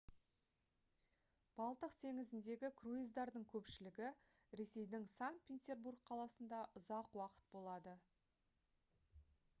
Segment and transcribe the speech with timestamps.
[1.59, 4.09] балтық теңізіндегі круиздардың көпшілігі
[4.61, 7.97] ресейдің санкт-петербург қаласында ұзақ уақыт болады